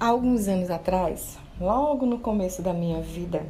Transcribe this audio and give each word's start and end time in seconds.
Há 0.00 0.06
alguns 0.06 0.46
anos 0.46 0.70
atrás, 0.70 1.36
logo 1.60 2.06
no 2.06 2.20
começo 2.20 2.62
da 2.62 2.72
minha 2.72 3.02
vida 3.02 3.44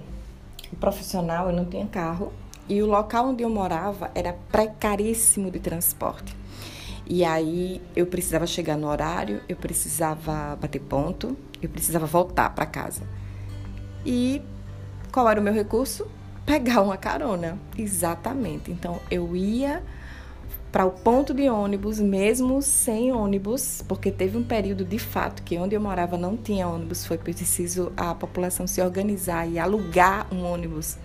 profissional, 0.80 1.50
eu 1.50 1.54
não 1.54 1.66
tinha 1.66 1.86
carro 1.86 2.32
e 2.66 2.82
o 2.82 2.86
local 2.86 3.28
onde 3.28 3.42
eu 3.42 3.50
morava 3.50 4.10
era 4.14 4.32
precaríssimo 4.50 5.50
de 5.50 5.58
transporte. 5.58 6.34
E 7.06 7.22
aí 7.22 7.82
eu 7.94 8.06
precisava 8.06 8.46
chegar 8.46 8.78
no 8.78 8.86
horário, 8.86 9.42
eu 9.46 9.56
precisava 9.56 10.56
bater 10.56 10.80
ponto, 10.80 11.36
eu 11.60 11.68
precisava 11.68 12.06
voltar 12.06 12.54
para 12.54 12.64
casa. 12.64 13.02
E 14.06 14.40
qual 15.12 15.28
era 15.28 15.38
o 15.38 15.44
meu 15.44 15.52
recurso? 15.52 16.06
Pegar 16.46 16.80
uma 16.80 16.96
carona. 16.96 17.58
Exatamente. 17.76 18.70
Então 18.70 18.98
eu 19.10 19.36
ia 19.36 19.82
para 20.70 20.84
o 20.84 20.90
ponto 20.90 21.32
de 21.32 21.48
ônibus, 21.48 21.98
mesmo 21.98 22.60
sem 22.60 23.10
ônibus, 23.10 23.82
porque 23.88 24.10
teve 24.10 24.36
um 24.36 24.42
período 24.42 24.84
de 24.84 24.98
fato 24.98 25.42
que 25.42 25.56
onde 25.56 25.74
eu 25.74 25.80
morava 25.80 26.18
não 26.18 26.36
tinha 26.36 26.68
ônibus, 26.68 27.06
foi 27.06 27.16
preciso 27.16 27.90
a 27.96 28.14
população 28.14 28.66
se 28.66 28.80
organizar 28.82 29.48
e 29.48 29.58
alugar 29.58 30.26
um 30.32 30.44
ônibus, 30.44 30.98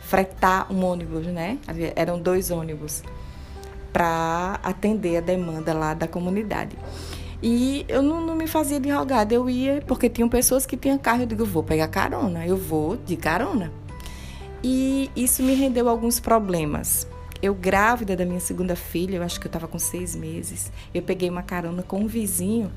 fretar 0.00 0.72
um 0.72 0.84
ônibus, 0.84 1.26
né? 1.26 1.58
Eram 1.94 2.18
dois 2.18 2.50
ônibus 2.50 3.02
para 3.92 4.58
atender 4.62 5.18
a 5.18 5.20
demanda 5.20 5.72
lá 5.72 5.94
da 5.94 6.08
comunidade. 6.08 6.76
E 7.42 7.84
eu 7.88 8.02
não, 8.02 8.20
não, 8.20 8.34
me 8.34 8.46
fazia 8.46 8.80
de 8.80 8.90
rogada, 8.90 9.32
eu 9.32 9.48
ia, 9.48 9.82
porque 9.86 10.08
tinham 10.08 10.28
pessoas 10.28 10.66
que 10.66 10.76
tinham 10.76 10.98
carro, 10.98 11.22
eu 11.22 11.26
digo, 11.26 11.44
vou 11.44 11.62
pegar 11.62 11.86
carona, 11.88 12.46
eu 12.46 12.56
vou 12.56 12.96
de 12.96 13.16
carona. 13.16 13.70
E 14.64 15.10
isso 15.14 15.42
me 15.42 15.54
rendeu 15.54 15.88
alguns 15.88 16.18
problemas 16.18 17.06
eu 17.42 17.54
grávida 17.54 18.16
da 18.16 18.24
minha 18.24 18.40
segunda 18.40 18.74
filha, 18.74 19.16
eu 19.16 19.22
acho 19.22 19.38
que 19.40 19.46
eu 19.46 19.50
estava 19.50 19.68
com 19.68 19.78
seis 19.78 20.14
meses, 20.14 20.70
eu 20.94 21.02
peguei 21.02 21.28
uma 21.28 21.42
carona 21.42 21.82
com 21.82 22.00
um 22.00 22.06
vizinho 22.06 22.70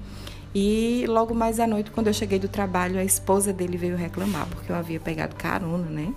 e 0.54 1.06
logo 1.08 1.36
mais 1.36 1.60
à 1.60 1.68
noite, 1.68 1.92
quando 1.92 2.08
eu 2.08 2.14
cheguei 2.14 2.40
do 2.40 2.48
trabalho, 2.48 3.00
a 3.00 3.04
esposa 3.04 3.54
dele 3.54 3.78
veio 3.78 3.96
reclamar 3.96 4.48
porque 4.48 4.72
eu 4.72 4.76
havia 4.76 5.00
pegado 5.00 5.36
carona, 5.36 5.86
né? 5.86 6.14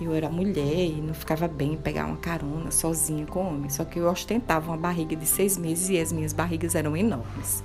Eu 0.00 0.14
era 0.14 0.30
mulher 0.30 0.86
e 0.86 1.00
não 1.00 1.12
ficava 1.12 1.48
bem 1.48 1.76
pegar 1.76 2.06
uma 2.06 2.16
carona 2.16 2.70
sozinha 2.70 3.26
com 3.26 3.46
homem. 3.46 3.68
Só 3.68 3.84
que 3.84 3.98
eu 3.98 4.08
ostentava 4.08 4.70
uma 4.70 4.76
barriga 4.76 5.16
de 5.16 5.26
seis 5.26 5.58
meses 5.58 5.88
e 5.88 5.98
as 5.98 6.12
minhas 6.12 6.32
barrigas 6.32 6.76
eram 6.76 6.96
enormes. 6.96 7.64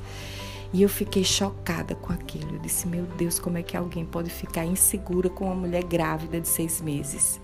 E 0.73 0.81
eu 0.81 0.89
fiquei 0.89 1.23
chocada 1.23 1.93
com 1.93 2.11
aquilo. 2.11 2.55
Eu 2.55 2.59
disse: 2.59 2.87
Meu 2.87 3.03
Deus, 3.17 3.37
como 3.37 3.59
é 3.59 3.63
que 3.63 3.77
alguém 3.77 4.03
pode 4.03 4.31
ficar 4.31 4.65
insegura 4.65 5.29
com 5.29 5.45
uma 5.45 5.55
mulher 5.55 5.83
grávida 5.83 6.41
de 6.41 6.47
seis 6.47 6.81
meses? 6.81 7.39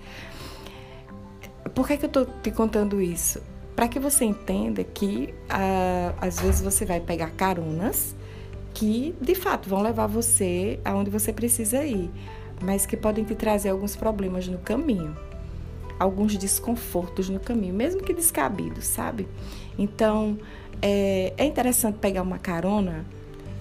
Por 1.74 1.88
que, 1.88 1.98
que 1.98 2.06
eu 2.06 2.08
estou 2.08 2.26
te 2.26 2.52
contando 2.52 3.02
isso? 3.02 3.42
Para 3.76 3.88
que 3.88 4.00
você 4.00 4.26
entenda 4.26 4.84
que 4.84 5.34
ah, 5.50 6.14
às 6.20 6.40
vezes 6.40 6.62
você 6.62 6.86
vai 6.86 7.00
pegar 7.00 7.32
caronas 7.32 8.16
que 8.74 9.16
de 9.22 9.36
fato 9.36 9.70
vão 9.70 9.82
levar 9.82 10.08
você 10.08 10.80
aonde 10.86 11.10
você 11.10 11.34
precisa 11.34 11.84
ir, 11.84 12.10
mas 12.62 12.86
que 12.86 12.96
podem 12.96 13.24
te 13.24 13.36
trazer 13.36 13.70
alguns 13.70 13.96
problemas 13.96 14.48
no 14.48 14.58
caminho, 14.58 15.16
alguns 16.00 16.38
desconfortos 16.38 17.30
no 17.30 17.40
caminho, 17.40 17.74
mesmo 17.74 18.02
que 18.02 18.14
descabidos, 18.14 18.86
sabe? 18.86 19.28
Então 19.78 20.38
é, 20.82 21.34
é 21.38 21.46
interessante 21.46 21.98
pegar 22.00 22.22
uma 22.22 22.38
carona 22.38 23.06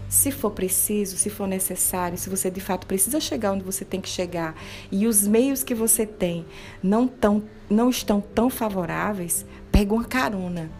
se 0.08 0.30
for 0.30 0.50
preciso, 0.50 1.16
se 1.16 1.28
for 1.28 1.46
necessário, 1.46 2.16
se 2.16 2.30
você 2.30 2.50
de 2.50 2.60
fato 2.60 2.86
precisa 2.86 3.20
chegar 3.20 3.52
onde 3.52 3.62
você 3.62 3.84
tem 3.84 4.00
que 4.00 4.08
chegar 4.08 4.54
e 4.90 5.06
os 5.06 5.26
meios 5.26 5.62
que 5.62 5.74
você 5.74 6.06
tem 6.06 6.46
não, 6.82 7.06
tão, 7.06 7.42
não 7.68 7.90
estão 7.90 8.20
tão 8.20 8.48
favoráveis, 8.48 9.44
pega 9.70 9.92
uma 9.92 10.04
carona. 10.04 10.70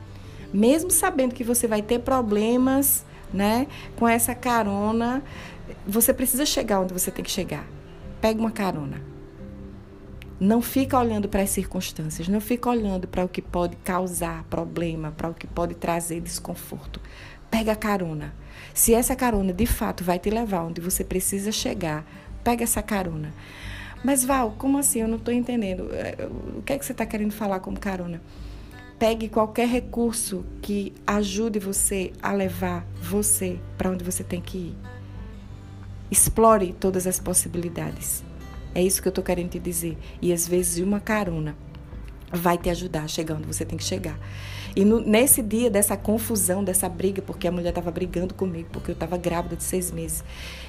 Mesmo 0.53 0.91
sabendo 0.91 1.35
que 1.35 1.45
você 1.45 1.67
vai 1.67 1.83
ter 1.83 1.99
problemas 2.01 3.05
né, 3.33 3.67
com 3.97 4.09
essa 4.09 4.35
carona, 4.35 5.23
você 5.87 6.15
precisa 6.15 6.47
chegar 6.47 6.81
onde 6.81 6.95
você 6.95 7.11
tem 7.11 7.25
que 7.25 7.31
chegar. 7.31 7.67
Pega 8.21 8.41
uma 8.41 8.51
carona. 8.51 9.03
Não 10.41 10.63
fica 10.63 10.99
olhando 10.99 11.29
para 11.29 11.43
as 11.43 11.51
circunstâncias, 11.51 12.29
não 12.29 12.41
fica 12.41 12.71
olhando 12.71 13.09
para 13.09 13.25
o 13.25 13.29
que 13.29 13.43
pode 13.43 13.77
causar 13.77 14.45
problema, 14.45 15.11
para 15.11 15.29
o 15.29 15.35
que 15.35 15.49
pode 15.49 15.75
trazer 15.75 16.21
desconforto. 16.21 17.01
Pega 17.51 17.73
a 17.73 17.77
carona. 17.77 18.35
Se 18.75 18.95
essa 18.95 19.17
carona 19.17 19.53
de 19.53 19.67
fato 19.67 20.05
vai 20.05 20.19
te 20.19 20.31
levar 20.31 20.63
onde 20.63 20.81
você 20.81 21.03
precisa 21.03 21.51
chegar, 21.51 22.05
pega 22.45 22.65
essa 22.65 22.83
carona. 22.83 23.33
Mas 24.05 24.25
Val, 24.25 24.55
como 24.57 24.79
assim? 24.79 25.01
Eu 25.01 25.09
não 25.09 25.17
estou 25.17 25.35
entendendo. 25.35 25.89
É, 25.93 26.29
o 26.57 26.63
que 26.63 26.73
é 26.73 26.79
que 26.79 26.85
você 26.85 26.93
está 26.93 27.05
querendo 27.05 27.33
falar 27.33 27.61
como 27.61 27.79
carona? 27.79 28.21
Pegue 28.99 29.29
qualquer 29.29 29.69
recurso 29.69 30.45
que 30.61 30.93
ajude 31.07 31.59
você 31.59 32.13
a 32.23 32.33
levar 32.33 32.85
você 33.01 33.59
para 33.77 33.91
onde 33.91 34.05
você 34.05 34.25
tem 34.25 34.41
que 34.41 34.59
ir. 34.59 34.77
Explore 36.11 36.73
todas 36.73 37.07
as 37.07 37.21
possibilidades. 37.21 38.25
É 38.75 38.83
isso 38.83 39.01
que 39.03 39.09
eu 39.09 39.11
estou 39.11 39.25
querendo 39.25 39.51
te 39.51 39.59
dizer. 39.59 39.97
E 40.21 40.33
às 40.33 40.47
vezes 40.47 40.85
uma 40.85 41.01
carona 41.01 41.57
vai 42.33 42.59
te 42.59 42.71
ajudar 42.71 43.07
onde 43.37 43.47
você 43.47 43.65
tem 43.65 43.79
que 43.79 43.85
chegar. 43.85 44.19
E 44.77 44.85
no, 44.85 45.01
nesse 45.01 45.43
dia 45.43 45.69
dessa 45.69 45.97
confusão, 45.97 46.63
dessa 46.63 46.89
briga, 46.89 47.21
porque 47.21 47.49
a 47.49 47.51
mulher 47.51 47.71
estava 47.71 47.91
brigando 47.91 48.33
comigo, 48.33 48.69
porque 48.73 48.91
eu 48.91 48.93
estava 48.93 49.17
grávida 49.17 49.57
de 49.57 49.65
seis 49.65 49.91
meses, 49.91 50.23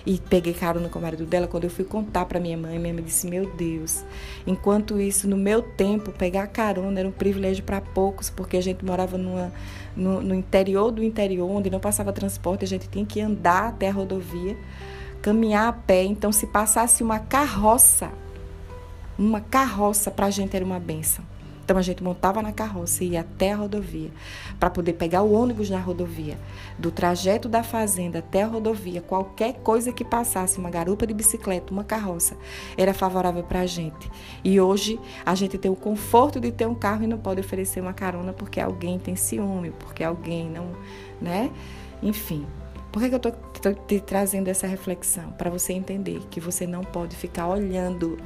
e 0.05 0.17
peguei 0.17 0.53
carona 0.53 0.89
com 0.89 0.97
o 0.97 1.01
marido 1.01 1.25
dela, 1.25 1.47
quando 1.47 1.65
eu 1.65 1.69
fui 1.69 1.85
contar 1.85 2.25
para 2.25 2.39
minha 2.39 2.57
mãe, 2.57 2.79
minha 2.79 2.93
mãe 2.93 3.03
disse: 3.03 3.27
Meu 3.27 3.47
Deus, 3.51 4.03
enquanto 4.47 4.99
isso, 4.99 5.27
no 5.27 5.37
meu 5.37 5.61
tempo, 5.61 6.11
pegar 6.11 6.47
carona 6.47 6.99
era 6.99 7.07
um 7.07 7.11
privilégio 7.11 7.63
para 7.63 7.81
poucos, 7.81 8.29
porque 8.29 8.57
a 8.57 8.61
gente 8.61 8.83
morava 8.83 9.17
numa, 9.17 9.53
no, 9.95 10.21
no 10.21 10.33
interior 10.33 10.91
do 10.91 11.03
interior, 11.03 11.47
onde 11.47 11.69
não 11.69 11.79
passava 11.79 12.11
transporte, 12.11 12.65
a 12.65 12.67
gente 12.67 12.87
tinha 12.89 13.05
que 13.05 13.21
andar 13.21 13.67
até 13.67 13.89
a 13.89 13.93
rodovia, 13.93 14.57
caminhar 15.21 15.67
a 15.67 15.73
pé. 15.73 16.03
Então, 16.03 16.31
se 16.31 16.47
passasse 16.47 17.03
uma 17.03 17.19
carroça, 17.19 18.09
uma 19.19 19.41
carroça 19.41 20.09
para 20.09 20.27
a 20.27 20.31
gente 20.31 20.55
era 20.55 20.65
uma 20.65 20.79
benção. 20.79 21.23
Então 21.69 21.77
a 21.77 21.83
gente 21.83 22.03
montava 22.03 22.41
na 22.41 22.51
carroça 22.51 23.03
e 23.03 23.09
ia 23.09 23.21
até 23.21 23.53
a 23.53 23.55
rodovia 23.55 24.09
para 24.59 24.71
poder 24.71 24.93
pegar 24.93 25.21
o 25.21 25.31
ônibus 25.31 25.69
na 25.69 25.77
rodovia. 25.77 26.35
Do 26.79 26.89
trajeto 26.89 27.47
da 27.47 27.61
fazenda 27.61 28.17
até 28.17 28.41
a 28.41 28.47
rodovia, 28.47 29.01
qualquer 29.01 29.53
coisa 29.59 29.93
que 29.93 30.03
passasse, 30.03 30.57
uma 30.57 30.71
garupa 30.71 31.05
de 31.05 31.13
bicicleta, 31.13 31.71
uma 31.71 31.83
carroça, 31.83 32.35
era 32.75 32.91
favorável 32.91 33.43
para 33.43 33.59
a 33.59 33.65
gente. 33.67 34.09
E 34.43 34.59
hoje 34.59 34.99
a 35.23 35.35
gente 35.35 35.59
tem 35.59 35.69
o 35.69 35.75
conforto 35.75 36.39
de 36.39 36.51
ter 36.51 36.67
um 36.67 36.73
carro 36.73 37.03
e 37.03 37.07
não 37.07 37.19
pode 37.19 37.39
oferecer 37.39 37.79
uma 37.79 37.93
carona 37.93 38.33
porque 38.33 38.59
alguém 38.59 38.97
tem 38.97 39.15
ciúme, 39.15 39.69
porque 39.69 40.03
alguém 40.03 40.49
não, 40.49 40.71
né? 41.21 41.51
Enfim, 42.01 42.47
por 42.91 42.99
que, 42.99 43.09
que 43.09 43.13
eu 43.13 43.17
estou 43.17 43.73
te 43.85 43.99
trazendo 43.99 44.47
essa 44.47 44.65
reflexão? 44.65 45.31
Para 45.33 45.51
você 45.51 45.73
entender 45.73 46.19
que 46.31 46.39
você 46.39 46.65
não 46.65 46.83
pode 46.83 47.15
ficar 47.15 47.47
olhando 47.47 48.17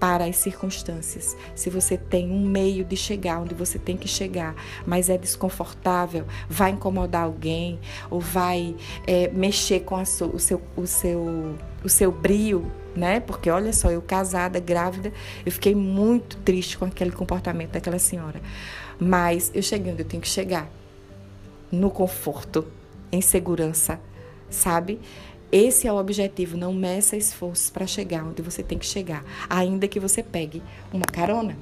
para 0.00 0.24
as 0.24 0.36
circunstâncias. 0.36 1.36
Se 1.54 1.68
você 1.68 1.98
tem 1.98 2.30
um 2.30 2.40
meio 2.40 2.84
de 2.84 2.96
chegar 2.96 3.38
onde 3.38 3.54
você 3.54 3.78
tem 3.78 3.98
que 3.98 4.08
chegar, 4.08 4.54
mas 4.86 5.10
é 5.10 5.18
desconfortável, 5.18 6.26
vai 6.48 6.70
incomodar 6.70 7.24
alguém 7.24 7.78
ou 8.10 8.18
vai 8.18 8.74
é, 9.06 9.28
mexer 9.28 9.80
com 9.80 10.02
so, 10.06 10.30
o, 10.34 10.38
seu, 10.38 10.62
o, 10.74 10.86
seu, 10.86 11.54
o 11.84 11.88
seu 11.88 12.10
brio, 12.10 12.72
né? 12.96 13.20
Porque 13.20 13.50
olha 13.50 13.74
só, 13.74 13.90
eu 13.90 14.00
casada, 14.00 14.58
grávida, 14.58 15.12
eu 15.44 15.52
fiquei 15.52 15.74
muito 15.74 16.38
triste 16.38 16.78
com 16.78 16.86
aquele 16.86 17.12
comportamento 17.12 17.72
daquela 17.72 17.98
senhora. 17.98 18.40
Mas 18.98 19.50
eu 19.54 19.62
cheguei 19.62 19.92
onde 19.92 20.02
eu 20.02 20.08
tenho 20.08 20.22
que 20.22 20.28
chegar, 20.28 20.70
no 21.70 21.90
conforto, 21.90 22.66
em 23.12 23.20
segurança, 23.20 24.00
sabe? 24.48 24.98
Esse 25.52 25.88
é 25.88 25.92
o 25.92 25.96
objetivo, 25.96 26.56
não 26.56 26.72
meça 26.72 27.16
esforços 27.16 27.70
para 27.70 27.84
chegar 27.84 28.24
onde 28.24 28.40
você 28.40 28.62
tem 28.62 28.78
que 28.78 28.86
chegar, 28.86 29.24
ainda 29.48 29.88
que 29.88 29.98
você 29.98 30.22
pegue 30.22 30.62
uma 30.92 31.04
carona. 31.04 31.58